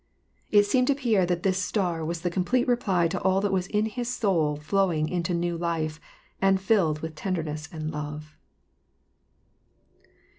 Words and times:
It 0.49 0.63
seemed 0.65 0.87
to 0.87 0.95
Pierre 0.95 1.27
that 1.27 1.43
this 1.43 1.59
star 1.61 2.03
was 2.03 2.21
the 2.21 2.31
complete 2.31 2.67
reply 2.67 3.07
to 3.09 3.21
all 3.21 3.39
that 3.41 3.51
was 3.51 3.67
in 3.67 3.85
his 3.85 4.11
soul 4.11 4.55
flowing 4.55 5.07
into 5.07 5.31
new 5.35 5.55
life, 5.55 5.99
and 6.41 6.59
filled 6.59 7.01
with 7.03 7.13
ten 7.13 7.35
derness 7.35 7.71
and 7.71 7.91
love. 7.91 8.35